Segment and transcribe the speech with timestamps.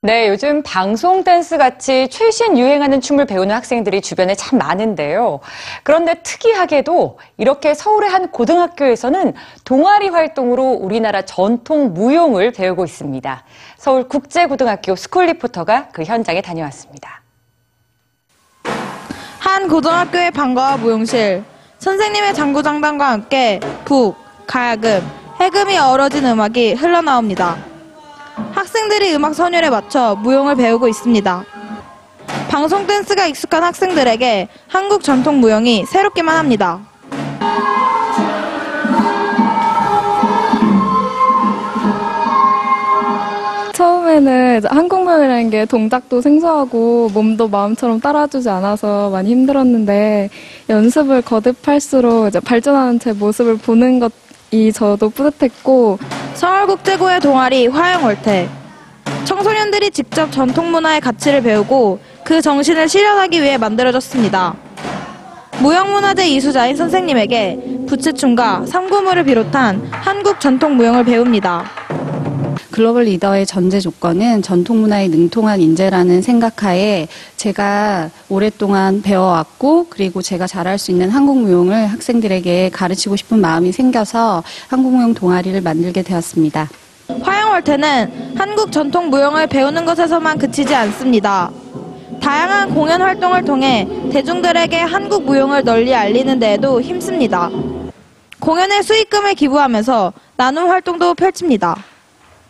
[0.00, 5.40] 네, 요즘 방송 댄스 같이 최신 유행하는 춤을 배우는 학생들이 주변에 참 많은데요.
[5.82, 9.34] 그런데 특이하게도 이렇게 서울의 한 고등학교에서는
[9.64, 13.44] 동아리 활동으로 우리나라 전통 무용을 배우고 있습니다.
[13.76, 17.27] 서울국제고등학교 스쿨 리포터가 그 현장에 다녀왔습니다.
[19.58, 21.42] 한 고등학교의 방과후 무용실.
[21.80, 24.14] 선생님의 장구장단과 함께 북,
[24.46, 25.04] 가야금,
[25.40, 27.56] 해금이 어우러진 음악이 흘러나옵니다.
[28.52, 31.44] 학생들이 음악 선율에 맞춰 무용을 배우고 있습니다.
[32.48, 36.78] 방송 댄스가 익숙한 학생들에게 한국 전통 무용이 새롭기만 합니다.
[44.18, 50.30] 처음에는 한국무용이라는 게 동작도 생소하고 몸도 마음처럼 따라주지 않아서 많이 힘들었는데
[50.68, 55.98] 연습을 거듭할수록 발전하는 제 모습을 보는 것이 저도 뿌듯했고
[56.34, 58.48] 서울국제고의 동아리 화영월태.
[59.24, 64.54] 청소년들이 직접 전통 문화의 가치를 배우고 그 정신을 실현하기 위해 만들어졌습니다.
[65.60, 71.77] 무형문화재 이수자인 선생님에게 부채춤과 삼구무를 비롯한 한국 전통 무용을 배웁니다.
[72.78, 80.78] 글로벌 리더의 전제 조건은 전통 문화에 능통한 인재라는 생각하에 제가 오랫동안 배워왔고 그리고 제가 잘할
[80.78, 86.68] 수 있는 한국 무용을 학생들에게 가르치고 싶은 마음이 생겨서 한국 무용 동아리를 만들게 되었습니다.
[87.20, 91.50] 화영월태는 한국 전통 무용을 배우는 것에서만 그치지 않습니다.
[92.22, 97.50] 다양한 공연 활동을 통해 대중들에게 한국 무용을 널리 알리는 데에도 힘씁니다.
[98.38, 101.97] 공연의 수익금을 기부하면서 나눔 활동도 펼칩니다.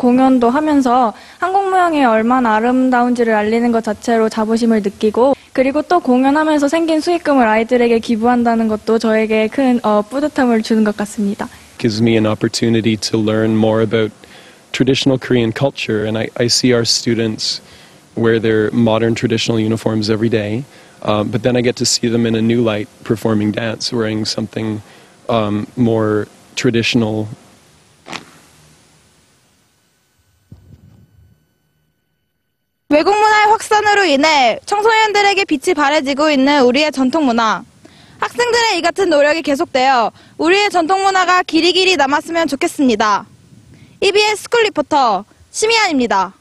[0.00, 7.00] 공연도 하면서 한국 무용이 얼마나 아름다운지를 알리는 것 자체로 자부심을 느끼고 그리고 또 공연하면서 생긴
[7.00, 11.48] 수익금을 아이들에게 기부한다는 것도 저에게 큰 어, 뿌듯함을 주는 것 같습니다.
[11.76, 14.10] gives me an opportunity to learn more about
[14.72, 16.06] traditional Korean culture.
[16.06, 17.60] And I, I see our students
[18.16, 20.64] wear their modern traditional uniforms every day,
[21.02, 24.24] um, but then I get to see them in a new light performing dance, wearing
[24.24, 24.80] something
[25.28, 27.28] um, more traditional.
[32.92, 37.62] 외국 문화의 확산으로 인해 청소년들에게 빛이 바래지고 있는 우리의 전통 문화.
[38.18, 43.26] 학생들의 이 같은 노력이 계속되어 우리의 전통 문화가 길이길이 남았으면 좋겠습니다.
[44.00, 46.34] EBS 스쿨 리포터 심희안입니다.